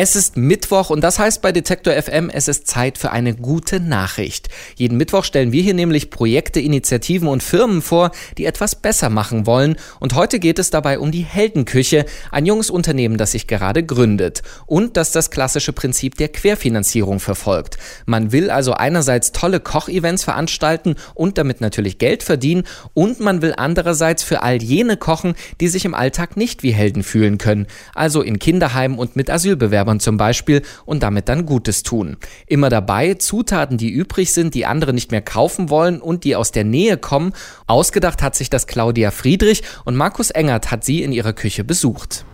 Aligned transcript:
Es 0.00 0.14
ist 0.14 0.36
Mittwoch 0.36 0.90
und 0.90 1.00
das 1.00 1.18
heißt 1.18 1.42
bei 1.42 1.50
Detektor 1.50 1.92
FM, 1.92 2.30
es 2.30 2.46
ist 2.46 2.68
Zeit 2.68 2.98
für 2.98 3.10
eine 3.10 3.34
gute 3.34 3.80
Nachricht. 3.80 4.48
Jeden 4.76 4.96
Mittwoch 4.96 5.24
stellen 5.24 5.50
wir 5.50 5.60
hier 5.60 5.74
nämlich 5.74 6.08
Projekte, 6.08 6.60
Initiativen 6.60 7.26
und 7.26 7.42
Firmen 7.42 7.82
vor, 7.82 8.12
die 8.36 8.44
etwas 8.44 8.76
besser 8.76 9.10
machen 9.10 9.44
wollen. 9.44 9.74
Und 9.98 10.14
heute 10.14 10.38
geht 10.38 10.60
es 10.60 10.70
dabei 10.70 11.00
um 11.00 11.10
die 11.10 11.24
Heldenküche, 11.24 12.06
ein 12.30 12.46
junges 12.46 12.70
Unternehmen, 12.70 13.16
das 13.16 13.32
sich 13.32 13.48
gerade 13.48 13.82
gründet 13.82 14.42
und 14.66 14.96
das 14.96 15.10
das 15.10 15.32
klassische 15.32 15.72
Prinzip 15.72 16.16
der 16.16 16.28
Querfinanzierung 16.28 17.18
verfolgt. 17.18 17.76
Man 18.06 18.30
will 18.30 18.52
also 18.52 18.74
einerseits 18.74 19.32
tolle 19.32 19.58
Kochevents 19.58 20.22
veranstalten 20.22 20.94
und 21.14 21.38
damit 21.38 21.60
natürlich 21.60 21.98
Geld 21.98 22.22
verdienen 22.22 22.62
und 22.94 23.18
man 23.18 23.42
will 23.42 23.52
andererseits 23.56 24.22
für 24.22 24.44
all 24.44 24.62
jene 24.62 24.96
kochen, 24.96 25.34
die 25.60 25.66
sich 25.66 25.84
im 25.84 25.94
Alltag 25.94 26.36
nicht 26.36 26.62
wie 26.62 26.70
Helden 26.70 27.02
fühlen 27.02 27.36
können, 27.36 27.66
also 27.96 28.22
in 28.22 28.38
Kinderheimen 28.38 28.96
und 28.96 29.16
mit 29.16 29.28
Asylbewerbern. 29.28 29.87
Wettbewerbern 29.88 30.00
zum 30.00 30.16
Beispiel 30.16 30.62
und 30.84 31.02
damit 31.02 31.28
dann 31.28 31.46
Gutes 31.46 31.82
tun. 31.82 32.16
Immer 32.46 32.68
dabei 32.68 33.14
Zutaten, 33.14 33.78
die 33.78 33.90
übrig 33.90 34.32
sind, 34.32 34.54
die 34.54 34.66
andere 34.66 34.92
nicht 34.92 35.10
mehr 35.10 35.22
kaufen 35.22 35.70
wollen 35.70 36.00
und 36.00 36.24
die 36.24 36.36
aus 36.36 36.52
der 36.52 36.64
Nähe 36.64 36.98
kommen. 36.98 37.32
Ausgedacht 37.66 38.22
hat 38.22 38.36
sich 38.36 38.50
das 38.50 38.66
Claudia 38.66 39.10
Friedrich 39.10 39.62
und 39.84 39.96
Markus 39.96 40.30
Engert 40.30 40.70
hat 40.70 40.84
sie 40.84 41.02
in 41.02 41.12
ihrer 41.12 41.32
Küche 41.32 41.64
besucht. 41.64 42.24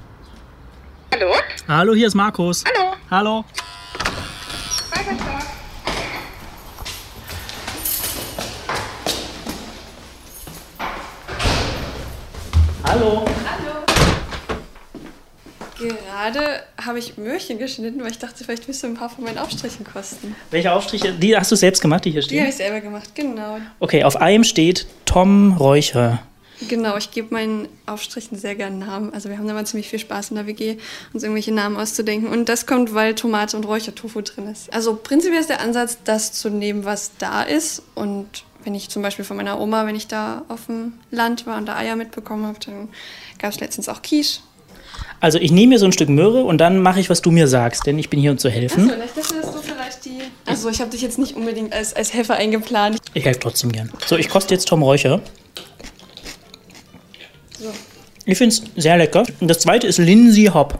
Hallo? 1.12 1.33
Hallo, 1.69 1.95
hier 1.95 2.09
ist 2.09 2.15
Markus. 2.15 2.65
Hallo. 2.67 2.95
Hallo. 3.11 3.45
Hallo. 12.87 13.44
Gerade 15.78 16.62
habe 16.84 16.98
ich 16.98 17.17
Möhrchen 17.17 17.58
geschnitten, 17.58 18.00
weil 18.03 18.11
ich 18.11 18.19
dachte, 18.19 18.44
vielleicht 18.44 18.69
willst 18.69 18.83
du 18.83 18.86
ein 18.86 18.94
paar 18.94 19.08
von 19.11 19.25
meinen 19.25 19.39
Aufstrichen 19.39 19.84
kosten. 19.84 20.34
Welche 20.50 20.72
Aufstriche? 20.72 21.12
Die 21.12 21.36
hast 21.36 21.50
du 21.50 21.56
selbst 21.56 21.81
gemacht, 21.81 22.05
die 22.05 22.11
hier 22.11 22.20
Die 22.20 22.27
stehen? 22.27 22.41
habe 22.41 22.50
ich 22.50 22.56
selber 22.56 22.81
gemacht, 22.81 23.14
genau. 23.14 23.58
Okay, 23.81 24.05
auf 24.05 24.16
einem 24.16 24.44
steht 24.44 24.86
Tom 25.05 25.53
Räucher. 25.56 26.22
Genau, 26.69 26.97
ich 26.97 27.11
gebe 27.11 27.34
meinen 27.34 27.69
Aufstrichen 27.86 28.39
sehr 28.39 28.55
gerne 28.55 28.77
Namen. 28.77 29.12
Also 29.12 29.28
wir 29.28 29.36
haben 29.39 29.48
da 29.48 29.55
mal 29.55 29.66
ziemlich 29.66 29.89
viel 29.89 29.98
Spaß 29.98 30.31
in 30.31 30.36
der 30.36 30.47
WG, 30.47 30.77
uns 31.12 31.22
irgendwelche 31.25 31.53
Namen 31.53 31.77
auszudenken. 31.77 32.28
Und 32.28 32.48
das 32.48 32.66
kommt, 32.66 32.94
weil 32.94 33.14
Tomate 33.14 33.56
und 33.56 33.66
Räuchertofu 33.66 34.20
drin 34.22 34.48
ist. 34.48 34.72
Also 34.72 34.94
prinzipiell 34.94 35.41
ist 35.41 35.50
der 35.50 35.61
Ansatz, 35.61 35.98
das 36.05 36.33
zu 36.33 36.50
nehmen, 36.50 36.84
was 36.84 37.11
da 37.19 37.42
ist. 37.42 37.83
Und 37.97 38.44
wenn 38.62 38.75
ich 38.75 38.88
zum 38.88 39.03
Beispiel 39.03 39.25
von 39.25 39.36
meiner 39.36 39.59
Oma, 39.59 39.84
wenn 39.86 39.97
ich 39.97 40.06
da 40.06 40.44
auf 40.48 40.66
dem 40.66 40.94
Land 41.11 41.47
war 41.47 41.59
und 41.59 41.66
da 41.66 41.77
Eier 41.77 41.97
mitbekommen 41.97 42.47
habe, 42.47 42.59
dann 42.64 42.88
gab 43.38 43.53
es 43.53 43.61
letztens 43.61 43.88
auch 43.88 44.00
Quiche. 44.00 44.41
Also 45.20 45.39
ich 45.39 45.53
nehme 45.53 45.75
mir 45.75 45.79
so 45.79 45.87
ein 45.87 45.93
Stück 45.93 46.09
Möhre 46.09 46.45
und 46.45 46.59
dann 46.59 46.81
mache 46.81 47.01
ich, 47.01 47.09
was 47.11 47.23
du 47.23 47.31
mir 47.31 47.48
sagst, 47.48 47.87
denn 47.87 47.98
ich 47.98 48.11
bin 48.11 48.20
hier, 48.20 48.31
um 48.31 48.39
zu 48.39 48.51
helfen. 48.51 48.91
Achso, 48.91 49.17
dass 49.17 49.53
du 49.53 49.59
vielleicht 49.62 50.05
die... 50.05 50.19
Also 50.47 50.69
ich 50.69 50.81
habe 50.81 50.91
dich 50.91 51.03
jetzt 51.03 51.19
nicht 51.19 51.34
unbedingt 51.37 51.73
als, 51.73 51.95
als 51.95 52.12
Helfer 52.12 52.34
eingeplant. 52.34 52.98
Ich 53.15 53.25
helfe 53.25 53.41
trotzdem 53.41 53.73
gern. 53.73 53.91
So, 54.06 54.17
ich 54.17 54.29
koste 54.29 54.55
jetzt 54.55 54.69
Tom 54.69 54.83
Räucher. 54.83 55.21
So. 57.59 57.71
Ich 58.27 58.39
finde 58.39 58.55
es 58.55 58.62
sehr 58.77 58.97
lecker. 58.97 59.25
Und 59.41 59.48
das 59.48 59.61
zweite 59.61 59.87
ist 59.87 59.98
Lindsay 59.98 60.47
Hop. 60.47 60.79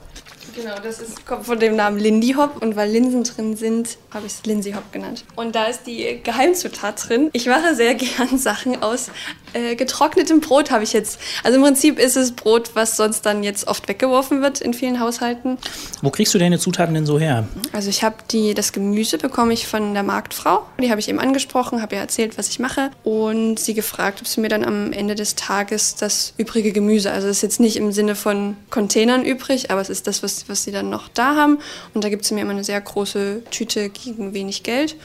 Genau, 0.55 0.77
das 0.83 1.01
ist, 1.01 1.27
kommt 1.27 1.47
von 1.47 1.59
dem 1.59 1.75
Namen 1.75 1.99
Lindy 1.99 2.35
Hop 2.35 2.63
und 2.63 2.77
weil 2.77 2.91
Linsen 2.91 3.25
drin 3.25 3.57
sind, 3.57 3.99
habe 4.13 4.27
ich 4.27 4.35
es 4.35 4.47
Lindsay 4.47 4.73
Hop 4.73 4.93
genannt. 4.93 5.25
Und 5.35 5.55
da 5.57 5.67
ist 5.67 5.83
die 5.87 6.21
Geheimzutat 6.23 7.09
drin. 7.09 7.31
Ich 7.33 7.47
mache 7.47 7.75
sehr 7.75 7.95
gern 7.97 8.39
Sachen 8.39 8.81
aus 8.83 9.11
äh, 9.55 9.75
getrocknetem 9.77 10.41
Brot, 10.41 10.71
habe 10.71 10.85
ich 10.85 10.93
jetzt. 10.93 11.19
Also 11.43 11.57
im 11.57 11.65
Prinzip 11.65 11.99
ist 11.99 12.17
es 12.17 12.33
Brot, 12.33 12.71
was 12.75 12.97
sonst 12.97 13.23
dann 13.23 13.43
jetzt 13.43 13.67
oft 13.67 13.89
weggeworfen 13.89 14.43
wird 14.43 14.61
in 14.61 14.75
vielen 14.75 15.01
Haushalten. 15.01 15.59
Wo 16.03 16.11
kriegst 16.11 16.35
du 16.35 16.39
deine 16.39 16.59
Zutaten 16.59 16.95
denn 16.95 17.07
so 17.07 17.19
her? 17.19 17.49
Also 17.73 17.89
ich 17.89 18.03
habe 18.03 18.17
die 18.31 18.55
das 18.55 18.73
Gemüse 18.73 19.19
bekomme 19.19 19.53
ich 19.53 19.67
von 19.67 19.95
der 19.95 20.03
Marktfrau. 20.03 20.67
Die 20.81 20.91
habe 20.91 21.01
ich 21.01 21.09
eben 21.09 21.19
angesprochen, 21.19 21.81
habe 21.81 21.95
ihr 21.95 22.01
erzählt, 22.01 22.37
was 22.39 22.49
ich 22.49 22.59
mache 22.59 22.91
und 23.03 23.59
sie 23.59 23.75
gefragt, 23.75 24.21
ob 24.21 24.27
sie 24.27 24.41
mir 24.41 24.49
dann 24.49 24.65
am 24.65 24.93
Ende 24.93 25.15
des 25.15 25.35
Tages 25.35 25.95
das 25.95 26.35
übrige 26.37 26.73
Gemüse, 26.73 27.11
also 27.11 27.29
das 27.29 27.39
ist 27.39 27.43
jetzt 27.43 27.61
nicht 27.61 27.77
im 27.77 27.93
Sinne 27.93 28.15
von 28.15 28.57
Containern 28.71 29.25
übrig, 29.25 29.71
aber 29.71 29.81
es 29.81 29.91
ist 29.91 30.07
das, 30.07 30.23
was, 30.23 30.49
was 30.49 30.65
sie 30.65 30.73
dann 30.73 30.91
noch 30.91 31.09
da 31.09 31.37
haben 31.37 31.59
und 31.95 32.05
da 32.05 32.09
gibt 32.09 32.25
sie 32.25 32.35
mir 32.35 32.41
immer 32.41 32.53
eine 32.53 32.65
sehr 32.65 32.81
große 32.81 33.43
Tüte 33.51 33.89
gegen 33.89 34.35
wenig 34.35 34.63
Geld 34.63 34.97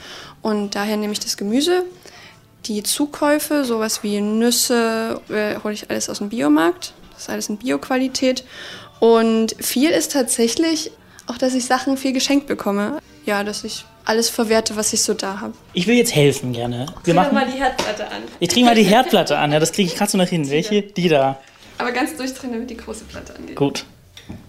und 0.42 0.74
daher 0.74 0.96
nehme 0.96 1.12
ich 1.12 1.20
das 1.20 1.36
Gemüse. 1.36 1.84
Die 2.66 2.82
Zukäufe, 2.82 3.64
sowas 3.64 4.02
wie 4.02 4.20
Nüsse, 4.20 5.20
äh, 5.28 5.56
hole 5.62 5.74
ich 5.74 5.90
alles 5.90 6.10
aus 6.10 6.18
dem 6.18 6.28
Biomarkt. 6.28 6.92
Das 7.12 7.22
ist 7.22 7.30
alles 7.30 7.48
in 7.48 7.56
Bioqualität. 7.58 8.44
Und 8.98 9.56
viel 9.58 9.90
ist 9.90 10.12
tatsächlich 10.12 10.90
auch, 11.26 11.38
dass 11.38 11.54
ich 11.54 11.64
Sachen 11.64 11.96
viel 11.96 12.12
geschenkt 12.12 12.46
bekomme. 12.46 12.98
Ja, 13.24 13.44
dass 13.44 13.64
ich 13.64 13.84
alles 14.04 14.28
verwerte, 14.28 14.76
was 14.76 14.92
ich 14.92 15.02
so 15.02 15.14
da 15.14 15.40
habe. 15.40 15.54
Ich 15.72 15.86
will 15.86 15.96
jetzt 15.96 16.14
helfen 16.14 16.52
gerne. 16.52 16.86
Wir 17.04 17.14
machen, 17.14 17.34
mal 17.34 17.46
die 17.46 17.58
Herdplatte 17.58 18.06
an. 18.08 18.22
ich 18.38 18.48
trinke 18.48 18.68
mal 18.70 18.74
die 18.74 18.82
Herdplatte 18.82 19.38
an. 19.38 19.52
Ja, 19.52 19.60
das 19.60 19.72
kriege 19.72 19.88
ich 19.88 19.96
gerade 19.96 20.10
so 20.10 20.18
nach 20.18 20.28
hinten. 20.28 20.50
Welche? 20.50 20.82
Die 20.82 21.08
da. 21.08 21.38
Aber 21.78 21.92
ganz 21.92 22.16
durchdrehen, 22.16 22.52
damit 22.52 22.70
die 22.70 22.76
große 22.76 23.04
Platte 23.04 23.34
angeht. 23.36 23.56
Gut. 23.56 23.84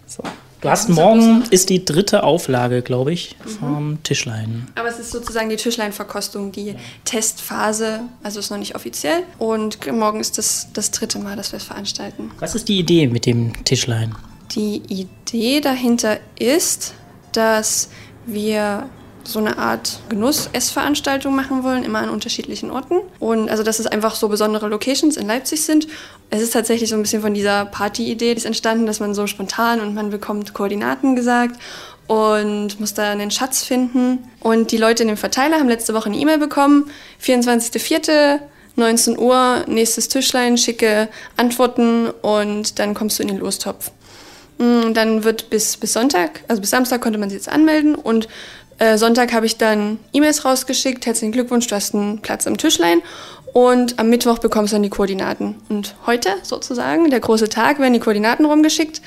So. 0.07 0.23
Du 0.61 0.69
hast 0.69 0.89
ja 0.89 0.95
morgen 0.95 1.43
ist 1.49 1.69
die 1.69 1.83
dritte 1.83 2.23
Auflage, 2.23 2.83
glaube 2.83 3.11
ich, 3.11 3.35
vom 3.59 3.97
Tischlein. 4.03 4.67
Aber 4.75 4.89
es 4.89 4.99
ist 4.99 5.11
sozusagen 5.11 5.49
die 5.49 5.55
Tischleinverkostung, 5.55 6.51
die 6.51 6.75
Testphase, 7.03 8.01
also 8.21 8.39
ist 8.39 8.51
noch 8.51 8.59
nicht 8.59 8.75
offiziell. 8.75 9.23
Und 9.39 9.91
morgen 9.91 10.19
ist 10.19 10.37
das 10.37 10.67
das 10.73 10.91
dritte 10.91 11.17
Mal, 11.17 11.35
dass 11.35 11.51
wir 11.51 11.57
es 11.57 11.63
veranstalten. 11.63 12.31
Was 12.39 12.53
ist 12.53 12.69
die 12.69 12.77
Idee 12.77 13.07
mit 13.07 13.25
dem 13.25 13.63
Tischlein? 13.65 14.15
Die 14.51 14.83
Idee 14.87 15.61
dahinter 15.61 16.19
ist, 16.37 16.93
dass 17.31 17.89
wir 18.27 18.87
so 19.23 19.39
eine 19.39 19.57
Art 19.57 19.99
Genuss-Essveranstaltung 20.09 21.35
machen 21.35 21.63
wollen, 21.63 21.83
immer 21.83 21.99
an 21.99 22.09
unterschiedlichen 22.09 22.71
Orten. 22.71 22.95
Und 23.19 23.49
also, 23.49 23.63
dass 23.63 23.79
es 23.79 23.87
einfach 23.87 24.15
so 24.15 24.29
besondere 24.29 24.67
Locations 24.67 25.17
in 25.17 25.27
Leipzig 25.27 25.61
sind. 25.63 25.87
Es 26.29 26.41
ist 26.41 26.53
tatsächlich 26.53 26.89
so 26.89 26.95
ein 26.95 27.01
bisschen 27.01 27.21
von 27.21 27.33
dieser 27.33 27.65
Party-Idee 27.65 28.31
die 28.33 28.37
ist 28.37 28.45
entstanden, 28.45 28.85
dass 28.85 28.99
man 28.99 29.13
so 29.13 29.27
spontan 29.27 29.81
und 29.81 29.93
man 29.93 30.09
bekommt 30.09 30.53
Koordinaten 30.53 31.15
gesagt 31.15 31.59
und 32.07 32.79
muss 32.79 32.93
da 32.93 33.11
einen 33.11 33.31
Schatz 33.31 33.63
finden. 33.63 34.19
Und 34.39 34.71
die 34.71 34.77
Leute 34.77 35.03
in 35.03 35.07
dem 35.07 35.17
Verteiler 35.17 35.57
haben 35.57 35.69
letzte 35.69 35.93
Woche 35.93 36.07
eine 36.07 36.17
E-Mail 36.17 36.37
bekommen, 36.37 36.89
24.04., 37.23 38.39
19 38.77 39.19
Uhr, 39.19 39.65
nächstes 39.67 40.07
Tischlein, 40.07 40.57
schicke 40.57 41.09
Antworten 41.35 42.09
und 42.09 42.79
dann 42.79 42.93
kommst 42.93 43.19
du 43.19 43.23
in 43.23 43.27
den 43.27 43.39
Lostopf. 43.39 43.91
Mm, 44.61 44.93
Dann 44.93 45.23
wird 45.23 45.49
bis, 45.49 45.75
bis 45.75 45.93
Sonntag, 45.93 46.43
also 46.47 46.61
bis 46.61 46.69
Samstag 46.69 47.01
konnte 47.01 47.17
man 47.17 47.29
sich 47.29 47.37
jetzt 47.37 47.49
anmelden 47.49 47.95
und 47.95 48.27
äh, 48.77 48.95
Sonntag 48.97 49.33
habe 49.33 49.47
ich 49.47 49.57
dann 49.57 49.97
E-Mails 50.13 50.45
rausgeschickt, 50.45 51.07
herzlichen 51.07 51.31
Glückwunsch, 51.31 51.65
du 51.65 51.75
hast 51.75 51.95
einen 51.95 52.21
Platz 52.21 52.45
am 52.45 52.57
Tischlein 52.57 53.01
und 53.53 53.97
am 53.97 54.09
Mittwoch 54.09 54.37
bekommst 54.37 54.71
du 54.71 54.75
dann 54.75 54.83
die 54.83 54.89
Koordinaten. 54.89 55.55
Und 55.67 55.95
heute 56.05 56.29
sozusagen, 56.43 57.09
der 57.09 57.19
große 57.19 57.49
Tag, 57.49 57.79
werden 57.79 57.93
die 57.93 57.99
Koordinaten 57.99 58.45
rumgeschickt, 58.45 59.01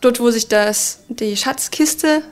dort 0.00 0.20
wo 0.20 0.30
sich 0.30 0.46
das, 0.46 1.00
die 1.08 1.36
Schatzkiste 1.36 2.22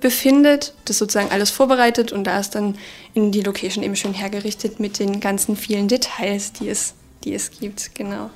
befindet, 0.00 0.74
das 0.84 0.98
sozusagen 0.98 1.30
alles 1.30 1.50
vorbereitet 1.50 2.12
und 2.12 2.24
da 2.24 2.38
ist 2.38 2.54
dann 2.54 2.76
in 3.14 3.32
die 3.32 3.42
Location 3.42 3.82
eben 3.82 3.96
schön 3.96 4.14
hergerichtet 4.14 4.78
mit 4.78 5.00
den 5.00 5.18
ganzen 5.18 5.56
vielen 5.56 5.88
Details, 5.88 6.52
die 6.52 6.68
es, 6.68 6.94
die 7.24 7.34
es 7.34 7.50
gibt, 7.50 7.94
genau. 7.96 8.30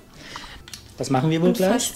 Was 0.98 1.10
machen 1.10 1.30
wir 1.30 1.40
wohl 1.40 1.52
gleich? 1.52 1.92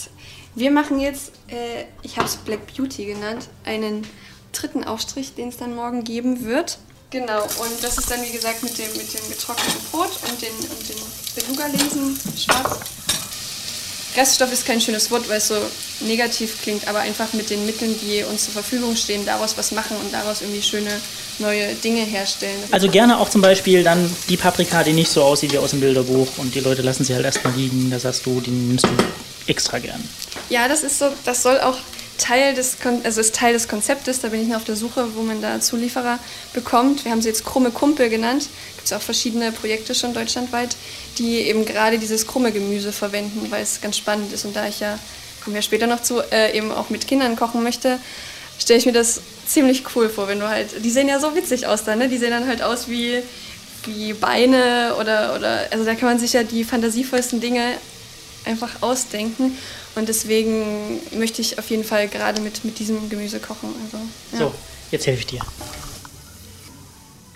Wir 0.54 0.70
machen 0.70 0.98
jetzt, 1.00 1.32
äh, 1.48 1.84
ich 2.02 2.16
habe 2.16 2.26
es 2.26 2.36
Black 2.36 2.74
Beauty 2.74 3.06
genannt, 3.06 3.48
einen 3.64 4.06
dritten 4.52 4.84
Aufstrich, 4.84 5.34
den 5.34 5.48
es 5.48 5.56
dann 5.56 5.74
morgen 5.74 6.02
geben 6.04 6.44
wird. 6.44 6.78
Genau, 7.10 7.42
und 7.42 7.82
das 7.82 7.98
ist 7.98 8.10
dann 8.10 8.22
wie 8.22 8.30
gesagt 8.30 8.62
mit 8.62 8.76
dem, 8.78 8.86
mit 8.92 9.12
dem 9.12 9.28
getrockneten 9.30 9.80
Brot 9.90 10.10
und 10.28 10.40
den, 10.40 10.52
und 10.52 10.88
den 10.88 10.96
Beluga-Linsen 11.34 12.18
schwarz. 12.36 12.78
Reststoff 14.16 14.52
ist 14.52 14.66
kein 14.66 14.80
schönes 14.80 15.10
Wort, 15.10 15.28
weil 15.28 15.38
es 15.38 15.48
so 15.48 15.54
negativ 16.00 16.60
klingt, 16.62 16.88
aber 16.88 17.00
einfach 17.00 17.32
mit 17.32 17.48
den 17.48 17.64
Mitteln, 17.64 17.94
die 18.02 18.24
uns 18.24 18.44
zur 18.44 18.54
Verfügung 18.54 18.96
stehen, 18.96 19.24
daraus 19.24 19.56
was 19.56 19.70
machen 19.70 19.96
und 19.98 20.12
daraus 20.12 20.40
irgendwie 20.40 20.62
schöne 20.62 20.90
neue 21.38 21.74
Dinge 21.74 22.02
herstellen. 22.02 22.58
Also 22.72 22.88
gerne 22.88 23.18
auch 23.18 23.28
zum 23.28 23.40
Beispiel 23.40 23.84
dann 23.84 24.10
die 24.28 24.36
Paprika, 24.36 24.82
die 24.82 24.92
nicht 24.92 25.10
so 25.10 25.22
aussieht 25.22 25.52
wie 25.52 25.58
aus 25.58 25.70
dem 25.70 25.80
Bilderbuch 25.80 26.26
und 26.38 26.54
die 26.54 26.60
Leute 26.60 26.82
lassen 26.82 27.04
sie 27.04 27.14
halt 27.14 27.24
erstmal 27.24 27.54
liegen. 27.54 27.90
Da 27.90 28.00
sagst 28.00 28.26
du, 28.26 28.40
die 28.40 28.50
nimmst 28.50 28.84
du 28.84 28.90
extra 29.46 29.78
gern. 29.78 30.02
Ja, 30.50 30.66
das 30.66 30.82
ist 30.82 30.98
so, 30.98 31.06
das 31.24 31.42
soll 31.42 31.60
auch 31.60 31.78
Teil 32.18 32.54
des, 32.54 32.76
also 33.04 33.20
ist 33.20 33.34
Teil 33.34 33.52
des 33.54 33.68
Konzeptes. 33.68 34.20
Da 34.20 34.28
bin 34.28 34.42
ich 34.42 34.48
noch 34.48 34.56
auf 34.56 34.64
der 34.64 34.76
Suche, 34.76 35.14
wo 35.14 35.22
man 35.22 35.40
da 35.40 35.60
Zulieferer 35.60 36.18
bekommt. 36.52 37.04
Wir 37.04 37.12
haben 37.12 37.22
sie 37.22 37.28
jetzt 37.28 37.44
krumme 37.44 37.70
Kumpel 37.70 38.10
genannt. 38.10 38.48
Gibt 38.74 38.86
es 38.86 38.92
auch 38.92 39.00
verschiedene 39.00 39.52
Projekte 39.52 39.94
schon 39.94 40.12
deutschlandweit, 40.12 40.76
die 41.18 41.38
eben 41.38 41.64
gerade 41.64 41.98
dieses 41.98 42.26
krumme 42.26 42.50
Gemüse 42.50 42.92
verwenden, 42.92 43.46
weil 43.50 43.62
es 43.62 43.80
ganz 43.80 43.96
spannend 43.96 44.32
ist. 44.32 44.44
Und 44.44 44.56
da 44.56 44.66
ich 44.66 44.80
ja, 44.80 44.98
kommen 45.44 45.54
wir 45.54 45.62
später 45.62 45.86
noch 45.86 46.02
zu, 46.02 46.20
äh, 46.32 46.56
eben 46.56 46.72
auch 46.72 46.90
mit 46.90 47.06
Kindern 47.06 47.36
kochen 47.36 47.62
möchte, 47.62 48.00
stelle 48.58 48.80
ich 48.80 48.86
mir 48.86 48.92
das 48.92 49.20
ziemlich 49.46 49.84
cool 49.94 50.08
vor, 50.08 50.26
wenn 50.26 50.40
du 50.40 50.48
halt, 50.48 50.84
die 50.84 50.90
sehen 50.90 51.08
ja 51.08 51.20
so 51.20 51.34
witzig 51.36 51.66
aus 51.68 51.84
dann, 51.84 52.00
ne? 52.00 52.08
Die 52.08 52.18
sehen 52.18 52.30
dann 52.30 52.46
halt 52.46 52.60
aus 52.60 52.88
wie, 52.88 53.22
wie 53.86 54.12
Beine 54.12 54.94
oder, 54.98 55.36
oder, 55.36 55.68
also 55.70 55.84
da 55.84 55.94
kann 55.94 56.08
man 56.08 56.18
sich 56.18 56.32
ja 56.32 56.42
die 56.42 56.64
fantasievollsten 56.64 57.40
Dinge 57.40 57.76
einfach 58.44 58.82
ausdenken. 58.82 59.56
Und 59.94 60.08
deswegen 60.08 61.00
möchte 61.18 61.42
ich 61.42 61.58
auf 61.58 61.68
jeden 61.70 61.84
Fall 61.84 62.08
gerade 62.08 62.40
mit, 62.40 62.64
mit 62.64 62.78
diesem 62.78 63.08
Gemüse 63.08 63.40
kochen. 63.40 63.74
Also, 63.84 63.98
ja. 64.32 64.38
So, 64.38 64.54
jetzt 64.90 65.06
helfe 65.06 65.20
ich 65.20 65.26
dir. 65.26 65.40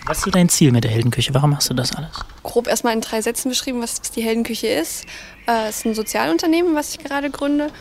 Was 0.05 0.19
ist 0.19 0.25
so 0.25 0.31
dein 0.31 0.49
Ziel 0.49 0.71
mit 0.71 0.83
der 0.83 0.91
Heldenküche? 0.91 1.33
Warum 1.33 1.49
machst 1.49 1.69
du 1.69 1.73
das 1.73 1.95
alles? 1.95 2.11
Grob 2.43 2.67
erstmal 2.67 2.93
in 2.93 3.01
drei 3.01 3.21
Sätzen 3.21 3.49
beschrieben, 3.49 3.81
was, 3.81 3.99
was 3.99 4.11
die 4.11 4.21
Heldenküche 4.21 4.67
ist. 4.67 5.05
Äh, 5.47 5.69
es 5.69 5.77
ist 5.77 5.85
ein 5.85 5.95
Sozialunternehmen, 5.95 6.75
was 6.75 6.91
ich 6.91 6.99
gerade 6.99 7.31
gründe. 7.31 7.71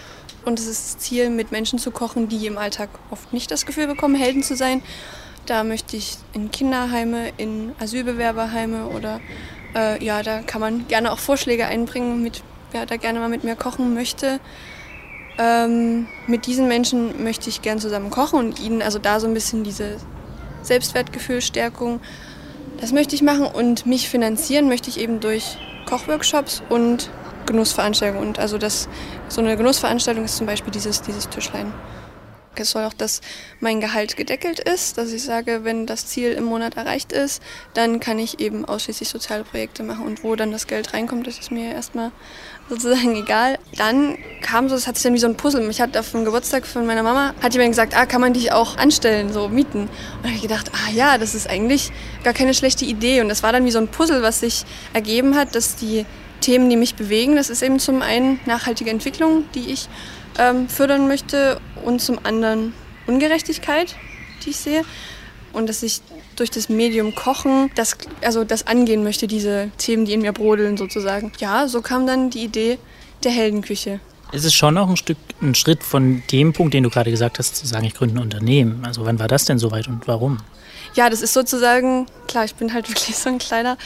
Und 0.44 0.58
es 0.58 0.66
ist 0.66 0.94
das 0.94 0.98
Ziel, 0.98 1.30
mit 1.30 1.52
Menschen 1.52 1.78
zu 1.78 1.90
kochen, 1.90 2.28
die 2.28 2.46
im 2.46 2.58
Alltag 2.58 2.88
oft 3.10 3.32
nicht 3.32 3.50
das 3.50 3.66
Gefühl 3.66 3.86
bekommen, 3.86 4.14
Helden 4.14 4.42
zu 4.42 4.56
sein. 4.56 4.82
Da 5.46 5.64
möchte 5.64 5.96
ich 5.96 6.16
in 6.32 6.50
Kinderheime, 6.50 7.32
in 7.36 7.72
Asylbewerberheime 7.78 8.86
oder 8.86 9.20
äh, 9.74 10.02
ja, 10.02 10.22
da 10.22 10.40
kann 10.40 10.60
man 10.60 10.88
gerne 10.88 11.12
auch 11.12 11.18
Vorschläge 11.18 11.66
einbringen, 11.66 12.22
mit, 12.22 12.42
wer 12.74 12.84
da 12.86 12.96
gerne 12.96 13.20
mal 13.20 13.28
mit 13.28 13.44
mir 13.44 13.56
kochen 13.56 13.94
möchte. 13.94 14.40
Ähm, 15.38 16.06
mit 16.26 16.46
diesen 16.46 16.68
Menschen 16.68 17.24
möchte 17.24 17.48
ich 17.48 17.62
gern 17.62 17.78
zusammen 17.78 18.10
kochen 18.10 18.38
und 18.38 18.60
ihnen 18.60 18.82
also 18.82 18.98
da 18.98 19.18
so 19.20 19.26
ein 19.26 19.34
bisschen 19.34 19.64
diese 19.64 19.96
Selbstwertgefühlstärkung, 20.62 22.00
das 22.80 22.92
möchte 22.92 23.14
ich 23.14 23.22
machen 23.22 23.46
und 23.46 23.86
mich 23.86 24.08
finanzieren 24.08 24.68
möchte 24.68 24.90
ich 24.90 25.00
eben 25.00 25.20
durch 25.20 25.56
Kochworkshops 25.86 26.62
und 26.68 27.10
Genussveranstaltungen. 27.46 28.26
Und 28.26 28.38
also 28.38 28.58
das, 28.58 28.88
so 29.28 29.40
eine 29.40 29.56
Genussveranstaltung 29.56 30.24
ist 30.24 30.36
zum 30.36 30.46
Beispiel 30.46 30.72
dieses, 30.72 31.02
dieses 31.02 31.28
Tischlein. 31.28 31.72
Es 32.60 32.70
soll 32.70 32.84
auch, 32.84 32.92
dass 32.92 33.20
mein 33.60 33.80
Gehalt 33.80 34.16
gedeckelt 34.16 34.60
ist, 34.60 34.98
dass 34.98 35.12
ich 35.12 35.22
sage, 35.22 35.64
wenn 35.64 35.86
das 35.86 36.06
Ziel 36.06 36.32
im 36.32 36.44
Monat 36.44 36.76
erreicht 36.76 37.12
ist, 37.12 37.42
dann 37.74 38.00
kann 38.00 38.18
ich 38.18 38.40
eben 38.40 38.64
ausschließlich 38.64 39.08
soziale 39.08 39.44
Projekte 39.44 39.82
machen. 39.82 40.06
Und 40.06 40.24
wo 40.24 40.36
dann 40.36 40.52
das 40.52 40.66
Geld 40.66 40.94
reinkommt, 40.94 41.26
das 41.26 41.38
ist 41.38 41.50
mir 41.50 41.72
erstmal 41.72 42.12
sozusagen 42.68 43.16
egal. 43.22 43.58
Dann 43.76 44.16
kam 44.40 44.68
so, 44.68 44.74
es 44.74 44.86
hat 44.86 44.96
sich 44.96 45.04
dann 45.04 45.14
wie 45.14 45.18
so 45.18 45.26
ein 45.26 45.36
Puzzle. 45.36 45.66
Mich 45.66 45.80
hat 45.80 45.96
auf 45.96 46.10
dem 46.12 46.24
Geburtstag 46.24 46.66
von 46.66 46.86
meiner 46.86 47.02
Mama, 47.02 47.34
hat 47.42 47.52
jemand 47.54 47.70
gesagt, 47.70 47.96
ah, 47.96 48.06
kann 48.06 48.20
man 48.20 48.32
dich 48.32 48.52
auch 48.52 48.76
anstellen, 48.76 49.32
so 49.32 49.48
mieten. 49.48 49.82
Und 49.82 49.90
da 50.22 50.28
habe 50.28 50.36
ich 50.36 50.42
gedacht, 50.42 50.70
ah 50.72 50.90
ja, 50.92 51.18
das 51.18 51.34
ist 51.34 51.48
eigentlich 51.48 51.90
gar 52.22 52.32
keine 52.32 52.54
schlechte 52.54 52.84
Idee. 52.84 53.20
Und 53.20 53.28
das 53.28 53.42
war 53.42 53.52
dann 53.52 53.64
wie 53.64 53.70
so 53.70 53.78
ein 53.78 53.88
Puzzle, 53.88 54.22
was 54.22 54.40
sich 54.40 54.64
ergeben 54.92 55.36
hat, 55.36 55.54
dass 55.54 55.76
die 55.76 56.06
Themen, 56.40 56.68
die 56.68 56.76
mich 56.76 56.94
bewegen, 56.94 57.36
das 57.36 57.48
ist 57.48 57.62
eben 57.62 57.78
zum 57.78 58.02
einen 58.02 58.38
nachhaltige 58.44 58.90
Entwicklung, 58.90 59.44
die 59.54 59.72
ich 59.72 59.88
ähm, 60.38 60.68
fördern 60.68 61.08
möchte 61.08 61.60
und 61.84 62.00
zum 62.00 62.18
anderen 62.22 62.72
Ungerechtigkeit, 63.06 63.94
die 64.44 64.50
ich 64.50 64.56
sehe. 64.56 64.82
Und 65.52 65.68
dass 65.68 65.82
ich 65.82 66.00
durch 66.36 66.50
das 66.50 66.68
Medium 66.68 67.14
Kochen 67.14 67.70
das, 67.76 67.96
also 68.22 68.44
das 68.44 68.66
angehen 68.66 69.04
möchte, 69.04 69.26
diese 69.26 69.70
Themen, 69.78 70.04
die 70.04 70.14
in 70.14 70.22
mir 70.22 70.32
brodeln 70.32 70.76
sozusagen. 70.76 71.32
Ja, 71.38 71.68
so 71.68 71.80
kam 71.80 72.06
dann 72.06 72.30
die 72.30 72.44
Idee 72.44 72.78
der 73.22 73.32
Heldenküche. 73.32 74.00
Es 74.32 74.44
ist 74.44 74.54
schon 74.54 74.74
noch 74.74 74.88
ein 74.88 74.96
Stück 74.96 75.18
ein 75.40 75.54
Schritt 75.54 75.84
von 75.84 76.22
dem 76.32 76.52
Punkt, 76.52 76.74
den 76.74 76.82
du 76.82 76.90
gerade 76.90 77.10
gesagt 77.10 77.38
hast, 77.38 77.54
zu 77.56 77.66
sagen, 77.66 77.84
ich 77.84 77.94
gründe 77.94 78.16
ein 78.16 78.22
Unternehmen. 78.22 78.84
Also 78.84 79.04
wann 79.04 79.18
war 79.18 79.28
das 79.28 79.44
denn 79.44 79.58
soweit 79.58 79.86
und 79.86 80.08
warum? 80.08 80.38
Ja, 80.94 81.10
das 81.10 81.22
ist 81.22 81.34
sozusagen, 81.34 82.06
klar, 82.26 82.44
ich 82.44 82.54
bin 82.54 82.72
halt 82.72 82.88
wirklich 82.90 83.16
so 83.16 83.28
ein 83.28 83.38
kleiner 83.38 83.76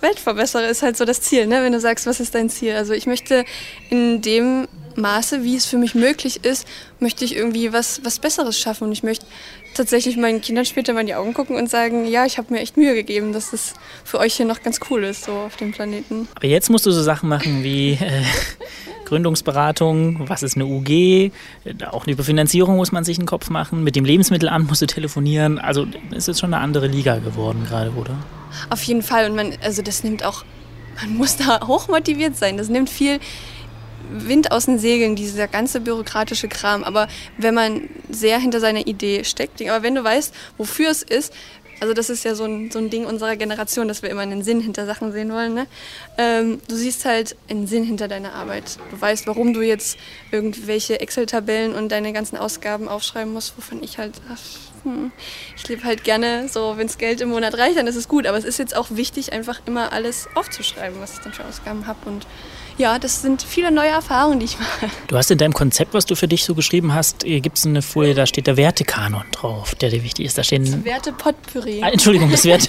Weltverbesserer, 0.00 0.68
ist 0.68 0.82
halt 0.82 0.96
so 0.96 1.04
das 1.04 1.20
Ziel, 1.20 1.46
ne? 1.46 1.62
wenn 1.62 1.72
du 1.72 1.80
sagst, 1.80 2.06
was 2.06 2.20
ist 2.20 2.34
dein 2.34 2.48
Ziel. 2.48 2.74
Also 2.74 2.92
ich 2.92 3.06
möchte 3.06 3.44
in 3.90 4.22
dem 4.22 4.68
Maße, 4.98 5.42
wie 5.44 5.56
es 5.56 5.66
für 5.66 5.78
mich 5.78 5.94
möglich 5.94 6.44
ist, 6.44 6.66
möchte 7.00 7.24
ich 7.24 7.34
irgendwie 7.34 7.72
was, 7.72 8.00
was 8.04 8.18
Besseres 8.18 8.58
schaffen. 8.58 8.84
Und 8.84 8.92
ich 8.92 9.02
möchte 9.02 9.26
tatsächlich 9.74 10.16
meinen 10.16 10.40
Kindern 10.40 10.64
später 10.64 10.92
mal 10.92 11.00
in 11.00 11.06
die 11.06 11.14
Augen 11.14 11.34
gucken 11.34 11.56
und 11.56 11.70
sagen, 11.70 12.06
ja, 12.06 12.26
ich 12.26 12.38
habe 12.38 12.52
mir 12.52 12.60
echt 12.60 12.76
Mühe 12.76 12.94
gegeben, 12.94 13.32
dass 13.32 13.52
es 13.52 13.74
für 14.04 14.18
euch 14.18 14.34
hier 14.34 14.46
noch 14.46 14.62
ganz 14.62 14.80
cool 14.90 15.04
ist, 15.04 15.24
so 15.24 15.32
auf 15.32 15.56
dem 15.56 15.72
Planeten. 15.72 16.28
Aber 16.34 16.46
jetzt 16.46 16.68
musst 16.70 16.86
du 16.86 16.90
so 16.90 17.02
Sachen 17.02 17.28
machen 17.28 17.62
wie 17.62 17.92
äh, 17.92 18.22
Gründungsberatung, 19.04 20.28
was 20.28 20.42
ist 20.42 20.56
eine 20.56 20.66
UG, 20.66 21.32
auch 21.90 22.06
über 22.06 22.24
Finanzierung 22.24 22.76
muss 22.76 22.92
man 22.92 23.04
sich 23.04 23.18
einen 23.18 23.26
Kopf 23.26 23.48
machen, 23.48 23.82
mit 23.82 23.96
dem 23.96 24.04
Lebensmittelamt 24.04 24.68
musst 24.68 24.82
du 24.82 24.86
telefonieren. 24.86 25.58
Also 25.58 25.86
es 26.14 26.28
ist 26.28 26.40
schon 26.40 26.52
eine 26.52 26.62
andere 26.62 26.88
Liga 26.88 27.16
geworden 27.18 27.64
gerade, 27.66 27.90
oder? 27.92 28.16
Auf 28.68 28.82
jeden 28.82 29.02
Fall. 29.02 29.30
Und 29.30 29.36
man, 29.36 29.54
also 29.62 29.80
das 29.80 30.04
nimmt 30.04 30.24
auch, 30.24 30.44
man 31.00 31.16
muss 31.16 31.36
da 31.36 31.66
hochmotiviert 31.66 32.36
sein. 32.36 32.58
Das 32.58 32.68
nimmt 32.68 32.90
viel 32.90 33.18
Wind 34.10 34.52
aus 34.52 34.66
den 34.66 34.78
Segeln, 34.78 35.16
dieser 35.16 35.48
ganze 35.48 35.80
bürokratische 35.80 36.48
Kram. 36.48 36.84
Aber 36.84 37.08
wenn 37.36 37.54
man 37.54 37.88
sehr 38.10 38.38
hinter 38.38 38.60
seiner 38.60 38.86
Idee 38.86 39.24
steckt, 39.24 39.60
aber 39.62 39.82
wenn 39.82 39.94
du 39.94 40.04
weißt, 40.04 40.34
wofür 40.56 40.90
es 40.90 41.02
ist, 41.02 41.32
also 41.80 41.94
das 41.94 42.10
ist 42.10 42.24
ja 42.24 42.34
so 42.34 42.44
ein, 42.44 42.70
so 42.70 42.78
ein 42.78 42.90
Ding 42.90 43.06
unserer 43.06 43.36
Generation, 43.36 43.88
dass 43.88 44.02
wir 44.02 44.10
immer 44.10 44.22
einen 44.22 44.42
Sinn 44.42 44.60
hinter 44.60 44.86
Sachen 44.86 45.12
sehen 45.12 45.32
wollen. 45.32 45.54
Ne? 45.54 45.66
Ähm, 46.16 46.60
du 46.68 46.74
siehst 46.74 47.04
halt 47.04 47.36
einen 47.48 47.66
Sinn 47.66 47.84
hinter 47.84 48.08
deiner 48.08 48.32
Arbeit. 48.32 48.78
Du 48.90 49.00
weißt, 49.00 49.26
warum 49.26 49.54
du 49.54 49.60
jetzt 49.60 49.96
irgendwelche 50.32 51.00
Excel-Tabellen 51.00 51.74
und 51.74 51.90
deine 51.90 52.12
ganzen 52.12 52.36
Ausgaben 52.36 52.88
aufschreiben 52.88 53.32
musst, 53.32 53.56
wovon 53.56 53.82
ich 53.82 53.98
halt... 53.98 54.14
Hm, 54.88 55.12
ich 55.56 55.68
lebe 55.68 55.84
halt 55.84 56.02
gerne 56.02 56.48
so, 56.48 56.74
wenn 56.76 56.86
das 56.86 56.96
Geld 56.96 57.20
im 57.20 57.28
Monat 57.28 57.54
reicht, 57.58 57.76
dann 57.76 57.86
ist 57.86 57.96
es 57.96 58.08
gut. 58.08 58.26
Aber 58.26 58.38
es 58.38 58.44
ist 58.44 58.58
jetzt 58.58 58.74
auch 58.74 58.86
wichtig, 58.90 59.32
einfach 59.32 59.60
immer 59.66 59.92
alles 59.92 60.28
aufzuschreiben, 60.34 60.98
was 61.00 61.14
ich 61.14 61.18
dann 61.20 61.32
für 61.32 61.44
Ausgaben 61.44 61.86
habe 61.86 61.98
und 62.08 62.26
ja, 62.78 63.00
das 63.00 63.22
sind 63.22 63.42
viele 63.42 63.72
neue 63.72 63.88
Erfahrungen, 63.88 64.38
die 64.38 64.46
ich 64.46 64.58
mache. 64.58 64.88
Du 65.08 65.16
hast 65.16 65.30
in 65.30 65.38
deinem 65.38 65.52
Konzept, 65.52 65.94
was 65.94 66.06
du 66.06 66.14
für 66.14 66.28
dich 66.28 66.44
so 66.44 66.54
geschrieben 66.54 66.94
hast, 66.94 67.24
gibt 67.24 67.58
es 67.58 67.66
eine 67.66 67.82
Folie, 67.82 68.14
da 68.14 68.24
steht 68.24 68.46
der 68.46 68.56
Wertekanon 68.56 69.24
drauf, 69.32 69.74
der 69.74 69.90
dir 69.90 70.04
wichtig 70.04 70.26
ist. 70.26 70.38
Da 70.38 70.44
stehen 70.44 70.64
das 70.64 70.84
Werte-Potpourri. 70.84 71.82
Ah, 71.82 71.88
Entschuldigung, 71.88 72.30
das 72.30 72.44
Wert. 72.44 72.68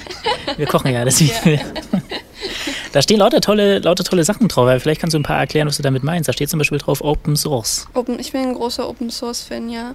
Wir 0.56 0.66
kochen 0.66 0.92
ja, 0.92 1.04
das 1.04 1.20
ja. 1.20 1.28
Da 2.96 3.02
stehen 3.02 3.18
lauter 3.18 3.42
tolle, 3.42 3.80
lauter 3.80 4.04
tolle 4.04 4.24
Sachen 4.24 4.48
drauf. 4.48 4.70
Vielleicht 4.80 5.02
kannst 5.02 5.12
du 5.12 5.18
ein 5.18 5.22
paar 5.22 5.38
erklären, 5.38 5.68
was 5.68 5.76
du 5.76 5.82
damit 5.82 6.02
meinst. 6.02 6.30
Da 6.30 6.32
steht 6.32 6.48
zum 6.48 6.56
Beispiel 6.56 6.78
drauf 6.78 7.02
Open 7.02 7.36
Source. 7.36 7.86
Open, 7.92 8.18
ich 8.18 8.32
bin 8.32 8.40
ein 8.40 8.54
großer 8.54 8.88
Open 8.88 9.10
Source-Fan, 9.10 9.68
ja. 9.68 9.94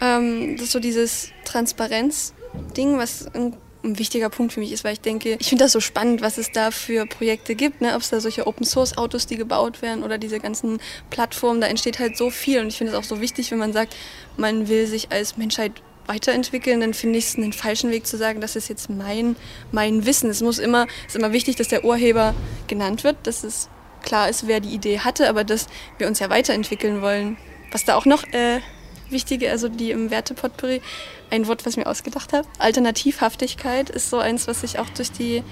Ähm, 0.00 0.56
das 0.56 0.64
ist 0.64 0.72
so 0.72 0.80
dieses 0.80 1.28
Transparenz-Ding, 1.44 2.98
was 2.98 3.32
ein 3.36 3.54
ein 3.82 3.98
wichtiger 3.98 4.28
Punkt 4.28 4.52
für 4.52 4.60
mich 4.60 4.72
ist, 4.72 4.84
weil 4.84 4.92
ich 4.92 5.00
denke, 5.00 5.38
ich 5.40 5.48
finde 5.48 5.64
das 5.64 5.72
so 5.72 5.80
spannend, 5.80 6.20
was 6.20 6.36
es 6.36 6.52
da 6.52 6.70
für 6.70 7.06
Projekte 7.06 7.54
gibt, 7.54 7.80
ne? 7.80 7.94
ob 7.94 8.02
es 8.02 8.10
da 8.10 8.20
solche 8.20 8.46
Open-Source-Autos, 8.46 9.26
die 9.26 9.36
gebaut 9.36 9.80
werden 9.80 10.04
oder 10.04 10.18
diese 10.18 10.38
ganzen 10.38 10.80
Plattformen, 11.08 11.62
da 11.62 11.66
entsteht 11.66 11.98
halt 11.98 12.14
so 12.14 12.28
viel 12.28 12.60
und 12.60 12.66
ich 12.66 12.76
finde 12.76 12.92
es 12.92 12.98
auch 12.98 13.04
so 13.04 13.22
wichtig, 13.22 13.50
wenn 13.50 13.58
man 13.58 13.72
sagt, 13.72 13.96
man 14.36 14.68
will 14.68 14.86
sich 14.86 15.10
als 15.10 15.38
Menschheit 15.38 15.72
weiterentwickeln, 16.10 16.80
dann 16.80 16.92
finde 16.92 17.18
ich 17.18 17.26
es 17.26 17.36
einen 17.36 17.52
falschen 17.52 17.90
Weg 17.90 18.06
zu 18.06 18.16
sagen, 18.16 18.40
das 18.40 18.56
ist 18.56 18.68
jetzt 18.68 18.90
mein, 18.90 19.36
mein 19.70 20.04
Wissen. 20.04 20.28
Es 20.28 20.42
muss 20.42 20.58
immer, 20.58 20.86
ist 21.06 21.16
immer 21.16 21.32
wichtig, 21.32 21.56
dass 21.56 21.68
der 21.68 21.84
Urheber 21.84 22.34
genannt 22.66 23.04
wird, 23.04 23.16
dass 23.24 23.44
es 23.44 23.68
klar 24.02 24.28
ist, 24.28 24.46
wer 24.46 24.60
die 24.60 24.74
Idee 24.74 25.00
hatte, 25.00 25.28
aber 25.28 25.44
dass 25.44 25.66
wir 25.98 26.08
uns 26.08 26.18
ja 26.18 26.28
weiterentwickeln 26.28 27.00
wollen. 27.00 27.36
Was 27.70 27.84
da 27.84 27.94
auch 27.94 28.06
noch 28.06 28.24
äh, 28.32 28.60
wichtige, 29.08 29.50
also 29.50 29.68
die 29.68 29.92
im 29.92 30.10
Wertepotpourri, 30.10 30.82
ein 31.30 31.46
Wort, 31.46 31.64
was 31.64 31.74
ich 31.74 31.76
mir 31.76 31.86
ausgedacht 31.86 32.32
habe. 32.32 32.46
Alternativhaftigkeit 32.58 33.88
ist 33.88 34.10
so 34.10 34.18
eins, 34.18 34.48
was 34.48 34.62
sich 34.62 34.80
auch 34.80 34.90
durch 34.90 35.12
die, 35.12 35.44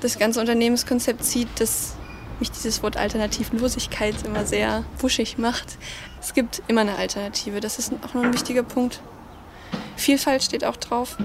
das 0.00 0.18
ganze 0.18 0.40
Unternehmenskonzept 0.40 1.24
zieht, 1.24 1.48
dass 1.58 1.94
mich 2.38 2.52
dieses 2.52 2.82
Wort 2.82 2.96
Alternativlosigkeit 2.96 4.14
immer 4.24 4.46
sehr 4.46 4.84
wuschig 4.98 5.38
macht. 5.38 5.76
Es 6.20 6.34
gibt 6.34 6.62
immer 6.68 6.82
eine 6.82 6.96
Alternative, 6.96 7.58
das 7.60 7.78
ist 7.78 7.92
auch 8.06 8.14
noch 8.14 8.22
ein 8.22 8.32
wichtiger 8.32 8.62
Punkt. 8.62 9.00
Vielfalt 9.96 10.42
steht 10.42 10.64
auch 10.64 10.76
drauf, 10.76 11.16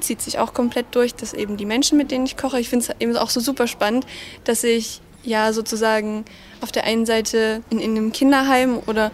zieht 0.00 0.20
sich 0.20 0.38
auch 0.38 0.54
komplett 0.54 0.86
durch, 0.92 1.14
dass 1.14 1.32
eben 1.32 1.56
die 1.56 1.66
Menschen, 1.66 1.98
mit 1.98 2.10
denen 2.10 2.26
ich 2.26 2.36
koche, 2.36 2.60
ich 2.60 2.68
finde 2.68 2.86
es 2.86 3.00
eben 3.00 3.16
auch 3.16 3.30
so 3.30 3.40
super 3.40 3.66
spannend, 3.66 4.06
dass 4.44 4.64
ich 4.64 5.00
ja 5.22 5.52
sozusagen 5.52 6.24
auf 6.60 6.72
der 6.72 6.84
einen 6.84 7.06
Seite 7.06 7.62
in, 7.70 7.80
in 7.80 7.96
einem 7.96 8.12
Kinderheim 8.12 8.80
oder 8.86 9.10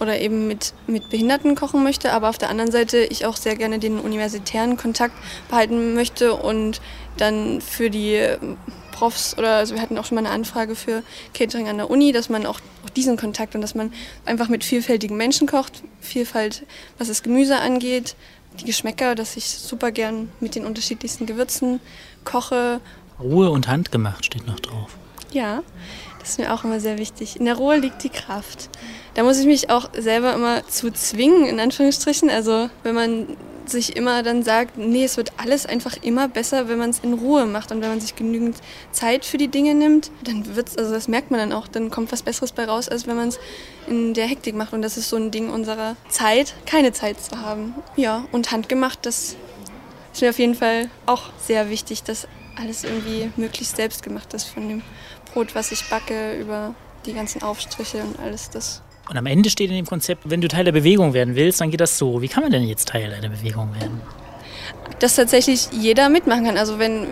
oder 0.00 0.20
eben 0.20 0.46
mit, 0.46 0.74
mit 0.86 1.10
Behinderten 1.10 1.56
kochen 1.56 1.82
möchte, 1.82 2.12
aber 2.12 2.28
auf 2.28 2.38
der 2.38 2.50
anderen 2.50 2.70
Seite 2.70 2.98
ich 2.98 3.26
auch 3.26 3.36
sehr 3.36 3.56
gerne 3.56 3.78
den 3.78 3.98
universitären 3.98 4.76
Kontakt 4.76 5.14
behalten 5.48 5.94
möchte 5.94 6.34
und 6.34 6.80
dann 7.16 7.60
für 7.60 7.90
die 7.90 8.20
Profs 8.92 9.36
oder 9.38 9.56
also 9.56 9.74
wir 9.74 9.82
hatten 9.82 9.98
auch 9.98 10.04
schon 10.04 10.16
mal 10.16 10.24
eine 10.24 10.34
Anfrage 10.34 10.74
für 10.74 11.02
Catering 11.34 11.68
an 11.68 11.76
der 11.76 11.90
Uni, 11.90 12.12
dass 12.12 12.28
man 12.28 12.46
auch, 12.46 12.60
auch 12.84 12.90
diesen 12.90 13.16
Kontakt 13.16 13.54
und 13.54 13.60
dass 13.60 13.74
man 13.74 13.92
einfach 14.24 14.48
mit 14.48 14.64
vielfältigen 14.64 15.16
Menschen 15.16 15.46
kocht, 15.46 15.82
Vielfalt, 16.00 16.64
was 16.98 17.08
das 17.08 17.22
Gemüse 17.22 17.58
angeht, 17.58 18.16
die 18.60 18.64
Geschmäcker, 18.64 19.14
dass 19.14 19.36
ich 19.36 19.48
super 19.48 19.90
gern 19.90 20.30
mit 20.40 20.54
den 20.54 20.66
unterschiedlichsten 20.66 21.26
Gewürzen 21.26 21.80
koche. 22.24 22.80
Ruhe 23.20 23.50
und 23.50 23.68
handgemacht 23.68 24.24
steht 24.24 24.46
noch 24.46 24.60
drauf. 24.60 24.96
Ja, 25.32 25.62
das 26.18 26.30
ist 26.30 26.38
mir 26.38 26.52
auch 26.52 26.64
immer 26.64 26.80
sehr 26.80 26.98
wichtig. 26.98 27.36
In 27.36 27.44
der 27.44 27.56
Ruhe 27.56 27.76
liegt 27.76 28.02
die 28.02 28.08
Kraft. 28.08 28.70
Da 29.14 29.22
muss 29.22 29.38
ich 29.38 29.46
mich 29.46 29.70
auch 29.70 29.90
selber 29.94 30.34
immer 30.34 30.66
zu 30.66 30.92
zwingen, 30.92 31.46
in 31.46 31.60
Anführungsstrichen. 31.60 32.30
Also 32.30 32.70
wenn 32.82 32.94
man 32.94 33.26
sich 33.70 33.96
immer 33.96 34.22
dann 34.22 34.42
sagt, 34.42 34.78
nee, 34.78 35.04
es 35.04 35.16
wird 35.16 35.32
alles 35.36 35.66
einfach 35.66 35.96
immer 36.02 36.28
besser, 36.28 36.68
wenn 36.68 36.78
man 36.78 36.90
es 36.90 37.00
in 37.00 37.14
Ruhe 37.14 37.46
macht 37.46 37.72
und 37.72 37.80
wenn 37.80 37.88
man 37.88 38.00
sich 38.00 38.16
genügend 38.16 38.56
Zeit 38.92 39.24
für 39.24 39.38
die 39.38 39.48
Dinge 39.48 39.74
nimmt, 39.74 40.10
dann 40.24 40.56
wird's, 40.56 40.76
also 40.76 40.92
das 40.92 41.08
merkt 41.08 41.30
man 41.30 41.40
dann 41.40 41.52
auch, 41.52 41.68
dann 41.68 41.90
kommt 41.90 42.12
was 42.12 42.22
Besseres 42.22 42.52
bei 42.52 42.64
raus, 42.64 42.88
als 42.88 43.06
wenn 43.06 43.16
man 43.16 43.28
es 43.28 43.38
in 43.86 44.14
der 44.14 44.26
Hektik 44.26 44.54
macht. 44.54 44.72
Und 44.72 44.82
das 44.82 44.96
ist 44.96 45.08
so 45.08 45.16
ein 45.16 45.30
Ding 45.30 45.50
unserer 45.50 45.96
Zeit, 46.08 46.54
keine 46.66 46.92
Zeit 46.92 47.20
zu 47.20 47.40
haben. 47.40 47.74
Ja, 47.96 48.24
und 48.32 48.50
handgemacht, 48.50 49.06
das 49.06 49.36
ist 50.12 50.22
mir 50.22 50.30
auf 50.30 50.38
jeden 50.38 50.54
Fall 50.54 50.90
auch 51.06 51.30
sehr 51.38 51.70
wichtig, 51.70 52.02
dass 52.02 52.26
alles 52.56 52.84
irgendwie 52.84 53.30
möglichst 53.36 53.76
selbst 53.76 54.02
gemacht 54.02 54.34
ist. 54.34 54.44
Von 54.44 54.68
dem 54.68 54.82
Brot, 55.32 55.54
was 55.54 55.72
ich 55.72 55.88
backe, 55.88 56.38
über 56.38 56.74
die 57.06 57.12
ganzen 57.14 57.42
Aufstriche 57.42 58.02
und 58.02 58.18
alles 58.18 58.50
das. 58.50 58.82
Und 59.08 59.16
am 59.16 59.26
Ende 59.26 59.50
steht 59.50 59.70
in 59.70 59.76
dem 59.76 59.86
Konzept, 59.86 60.28
wenn 60.30 60.40
du 60.40 60.48
Teil 60.48 60.64
der 60.64 60.72
Bewegung 60.72 61.14
werden 61.14 61.34
willst, 61.34 61.60
dann 61.60 61.70
geht 61.70 61.80
das 61.80 61.96
so. 61.96 62.20
Wie 62.20 62.28
kann 62.28 62.42
man 62.42 62.52
denn 62.52 62.64
jetzt 62.64 62.88
Teil 62.88 63.16
der 63.20 63.28
Bewegung 63.28 63.74
werden? 63.80 64.00
Dass 64.98 65.16
tatsächlich 65.16 65.68
jeder 65.72 66.08
mitmachen 66.08 66.44
kann. 66.44 66.58
Also 66.58 66.78
wenn 66.78 67.06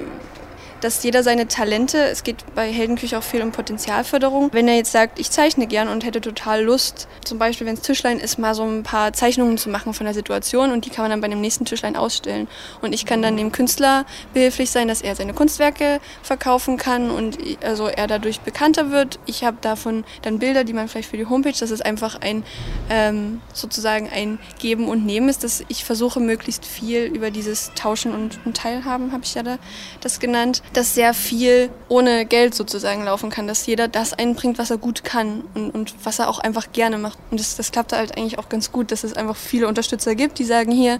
dass 0.80 1.02
jeder 1.02 1.22
seine 1.22 1.48
Talente, 1.48 1.98
es 1.98 2.22
geht 2.22 2.44
bei 2.54 2.70
Heldenküche 2.70 3.18
auch 3.18 3.22
viel 3.22 3.42
um 3.42 3.52
Potenzialförderung. 3.52 4.50
Wenn 4.52 4.68
er 4.68 4.76
jetzt 4.76 4.92
sagt, 4.92 5.18
ich 5.18 5.30
zeichne 5.30 5.66
gern 5.66 5.88
und 5.88 6.04
hätte 6.04 6.20
total 6.20 6.62
Lust, 6.62 7.08
zum 7.24 7.38
Beispiel, 7.38 7.66
wenn 7.66 7.74
es 7.74 7.82
Tischlein 7.82 8.18
ist, 8.18 8.38
mal 8.38 8.54
so 8.54 8.64
ein 8.64 8.82
paar 8.82 9.12
Zeichnungen 9.12 9.58
zu 9.58 9.68
machen 9.68 9.94
von 9.94 10.04
der 10.04 10.14
Situation 10.14 10.72
und 10.72 10.84
die 10.84 10.90
kann 10.90 11.04
man 11.04 11.10
dann 11.10 11.20
bei 11.20 11.28
dem 11.28 11.40
nächsten 11.40 11.64
Tischlein 11.64 11.96
ausstellen. 11.96 12.48
Und 12.82 12.92
ich 12.92 13.06
kann 13.06 13.22
dann 13.22 13.36
dem 13.36 13.52
Künstler 13.52 14.04
behilflich 14.34 14.70
sein, 14.70 14.88
dass 14.88 15.02
er 15.02 15.14
seine 15.16 15.34
Kunstwerke 15.34 16.00
verkaufen 16.22 16.76
kann 16.76 17.10
und 17.10 17.38
also 17.62 17.86
er 17.88 18.06
dadurch 18.06 18.40
bekannter 18.40 18.90
wird. 18.90 19.18
Ich 19.26 19.44
habe 19.44 19.58
davon 19.60 20.04
dann 20.22 20.38
Bilder, 20.38 20.64
die 20.64 20.72
man 20.72 20.88
vielleicht 20.88 21.10
für 21.10 21.16
die 21.16 21.26
Homepage, 21.26 21.58
dass 21.58 21.70
es 21.70 21.80
einfach 21.80 22.20
ein 22.20 22.44
ähm, 22.90 23.40
sozusagen 23.52 24.08
ein 24.08 24.38
Geben 24.58 24.88
und 24.88 25.06
Nehmen 25.06 25.28
ist, 25.28 25.44
dass 25.44 25.64
ich 25.68 25.84
versuche 25.84 26.20
möglichst 26.20 26.64
viel 26.64 27.04
über 27.04 27.30
dieses 27.30 27.72
Tauschen 27.74 28.12
und, 28.12 28.38
und 28.44 28.56
Teilhaben, 28.56 29.12
habe 29.12 29.24
ich 29.24 29.34
ja 29.34 29.42
da 29.42 29.58
das 30.00 30.20
genannt, 30.20 30.62
dass 30.72 30.94
sehr 30.94 31.14
viel 31.14 31.70
ohne 31.88 32.26
Geld 32.26 32.54
sozusagen 32.54 33.04
laufen 33.04 33.30
kann, 33.30 33.46
dass 33.46 33.66
jeder 33.66 33.88
das 33.88 34.12
einbringt, 34.12 34.58
was 34.58 34.70
er 34.70 34.78
gut 34.78 35.04
kann 35.04 35.44
und, 35.54 35.70
und 35.70 35.94
was 36.04 36.18
er 36.18 36.28
auch 36.28 36.38
einfach 36.38 36.72
gerne 36.72 36.98
macht. 36.98 37.18
Und 37.30 37.40
das, 37.40 37.56
das 37.56 37.72
klappt 37.72 37.92
halt 37.92 38.16
eigentlich 38.16 38.38
auch 38.38 38.48
ganz 38.48 38.72
gut, 38.72 38.92
dass 38.92 39.04
es 39.04 39.14
einfach 39.14 39.36
viele 39.36 39.68
Unterstützer 39.68 40.14
gibt, 40.14 40.38
die 40.38 40.44
sagen, 40.44 40.72
hier, 40.72 40.98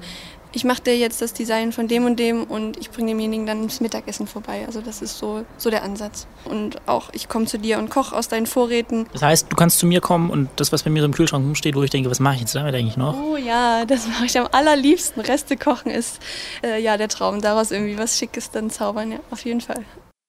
ich 0.57 0.65
mache 0.65 0.81
dir 0.81 0.97
jetzt 0.97 1.21
das 1.21 1.35
Design 1.35 1.71
von 1.71 1.87
dem 1.87 2.07
und 2.07 2.19
dem 2.19 2.45
und 2.45 2.79
ich 2.79 2.91
bringe 2.91 3.11
demjenigen 3.11 3.45
dann 3.45 3.65
das 3.65 3.81
Mittagessen 3.81 4.27
vorbei. 4.27 4.65
Also 4.67 4.81
das 4.81 5.03
ist 5.03 5.19
so, 5.19 5.45
so 5.59 5.69
der 5.69 5.83
Ansatz. 5.83 6.27
Und 6.47 6.79
auch 6.89 7.11
ich 7.13 7.29
komme 7.29 7.45
zu 7.45 7.59
dir 7.59 7.79
und 7.79 7.91
koche 7.91 8.17
aus 8.17 8.29
deinen 8.29 8.47
Vorräten. 8.47 9.07
Das 9.13 9.21
heißt, 9.21 9.53
du 9.53 9.55
kannst 9.55 9.79
zu 9.79 9.87
mir 9.87 10.01
kommen 10.01 10.31
und 10.31 10.49
das, 10.57 10.73
was 10.73 10.83
bei 10.83 10.91
mir 10.91 11.01
so 11.01 11.07
im 11.07 11.13
Kühlschrank 11.13 11.45
rumsteht, 11.45 11.77
wo 11.77 11.83
ich 11.83 11.91
denke, 11.91 12.11
was 12.11 12.21
mache 12.21 12.37
ich 12.37 12.41
jetzt 12.41 12.55
damit 12.55 12.75
eigentlich 12.75 12.97
noch? 12.97 13.15
Oh 13.23 13.37
ja, 13.37 13.85
das 13.85 14.09
mache 14.09 14.25
ich 14.25 14.39
am 14.39 14.49
allerliebsten. 14.51 15.21
Reste 15.21 15.59
kochen 15.59 15.91
ist 15.91 16.21
äh, 16.65 16.83
ja 16.83 16.97
der 16.97 17.09
Traum. 17.09 17.43
Daraus 17.43 17.71
irgendwie 17.71 17.99
was 17.99 18.17
Schickes 18.17 18.51
dann 18.51 18.71
zaubern, 18.71 19.13
ja, 19.13 19.19
auf 19.31 19.45
jeden 19.45 19.61
Fall. 19.61 19.85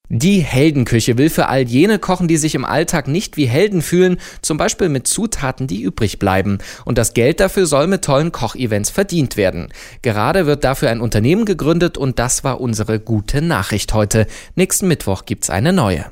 Die 0.10 0.40
Heldenküche 0.40 1.18
will 1.18 1.30
für 1.30 1.48
all 1.48 1.64
jene 1.64 2.00
kochen, 2.00 2.28
die 2.28 2.38
sich 2.38 2.56
im 2.56 2.64
Alltag 2.64 3.08
nicht 3.08 3.36
wie 3.36 3.46
Helden 3.46 3.82
fühlen, 3.82 4.18
zum 4.42 4.58
Beispiel 4.58 4.88
mit 4.88 5.06
Zutaten, 5.06 5.68
die 5.68 5.82
übrig 5.82 6.18
bleiben. 6.18 6.60
Und 6.86 6.98
das 6.98 7.14
Geld 7.14 7.42
dafür 7.42 7.66
soll 7.66 7.88
mit 7.88 8.06
tollen 8.06 8.32
Kochevents 8.32 8.90
verdient 8.90 9.36
werden. 9.36 9.68
Gerade 10.02 10.46
wird 10.46 10.64
dafür 10.64 10.90
ein 10.90 11.02
Unternehmen 11.02 11.44
gegründet 11.44 11.98
und 11.98 12.20
das 12.20 12.46
war 12.46 12.62
unsere 12.62 13.00
gute 13.00 13.42
Nachricht 13.42 13.94
heute. 13.94 14.28
Nächsten 14.56 14.88
Mittwoch 14.88 15.26
gibt's 15.26 15.50
eine 15.50 15.74
neue. 15.74 16.06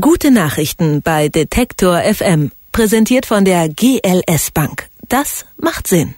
Gute 0.00 0.30
Nachrichten 0.30 1.02
bei 1.02 1.28
Detektor 1.28 2.00
FM. 2.00 2.52
Präsentiert 2.72 3.26
von 3.26 3.44
der 3.44 3.68
GLS 3.68 4.52
Bank. 4.52 4.88
Das 5.08 5.44
macht 5.58 5.86
Sinn. 5.86 6.14